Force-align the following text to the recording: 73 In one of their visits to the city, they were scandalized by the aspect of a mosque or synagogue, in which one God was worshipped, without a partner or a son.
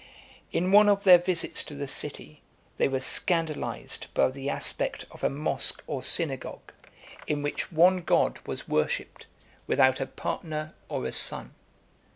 73 0.51 0.57
In 0.57 0.71
one 0.71 0.89
of 0.89 1.03
their 1.03 1.19
visits 1.19 1.63
to 1.63 1.75
the 1.75 1.85
city, 1.85 2.41
they 2.77 2.87
were 2.87 2.99
scandalized 2.99 4.07
by 4.15 4.31
the 4.31 4.49
aspect 4.49 5.05
of 5.11 5.23
a 5.23 5.29
mosque 5.29 5.83
or 5.85 6.01
synagogue, 6.01 6.71
in 7.27 7.43
which 7.43 7.71
one 7.71 7.97
God 7.97 8.39
was 8.47 8.67
worshipped, 8.67 9.27
without 9.67 10.01
a 10.01 10.07
partner 10.07 10.73
or 10.89 11.05
a 11.05 11.11
son. 11.11 11.53